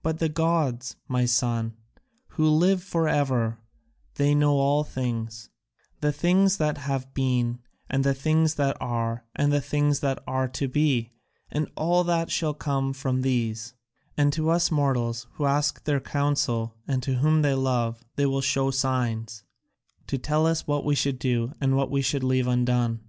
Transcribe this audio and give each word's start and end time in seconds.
But 0.00 0.20
the 0.20 0.28
gods, 0.28 0.94
my 1.08 1.24
son, 1.24 1.72
who 2.28 2.48
live 2.48 2.84
for 2.84 3.08
ever, 3.08 3.58
they 4.14 4.32
know 4.32 4.52
all 4.52 4.84
things, 4.84 5.50
the 6.00 6.12
things 6.12 6.58
that 6.58 6.78
have 6.78 7.12
been 7.14 7.58
and 7.90 8.04
the 8.04 8.14
things 8.14 8.54
that 8.54 8.76
are 8.80 9.24
and 9.34 9.52
the 9.52 9.60
things 9.60 9.98
that 9.98 10.22
are 10.24 10.46
to 10.50 10.68
be, 10.68 11.10
and 11.50 11.68
all 11.74 12.04
that 12.04 12.30
shall 12.30 12.54
come 12.54 12.92
from 12.92 13.22
these; 13.22 13.74
and 14.16 14.32
to 14.34 14.50
us 14.50 14.70
mortals 14.70 15.26
who 15.32 15.46
ask 15.46 15.82
their 15.82 15.98
counsel 15.98 16.76
and 16.86 17.04
whom 17.04 17.42
they 17.42 17.54
love 17.54 18.04
they 18.14 18.26
will 18.26 18.40
show 18.40 18.70
signs, 18.70 19.42
to 20.06 20.16
tell 20.16 20.46
us 20.46 20.68
what 20.68 20.84
we 20.84 20.94
should 20.94 21.18
do 21.18 21.52
and 21.60 21.76
what 21.76 21.90
we 21.90 22.02
should 22.02 22.22
leave 22.22 22.46
undone. 22.46 23.00